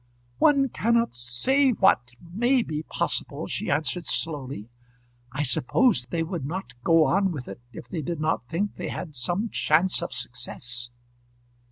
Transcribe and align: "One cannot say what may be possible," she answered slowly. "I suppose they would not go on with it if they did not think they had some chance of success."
"One 0.39 0.67
cannot 0.69 1.13
say 1.13 1.73
what 1.73 2.13
may 2.19 2.63
be 2.63 2.81
possible," 2.81 3.45
she 3.45 3.69
answered 3.69 4.07
slowly. 4.07 4.67
"I 5.31 5.43
suppose 5.43 6.07
they 6.07 6.23
would 6.23 6.43
not 6.43 6.73
go 6.83 7.05
on 7.05 7.31
with 7.31 7.47
it 7.47 7.61
if 7.71 7.87
they 7.87 8.01
did 8.01 8.19
not 8.19 8.47
think 8.49 8.77
they 8.77 8.87
had 8.89 9.15
some 9.15 9.49
chance 9.49 10.01
of 10.01 10.11
success." 10.11 10.89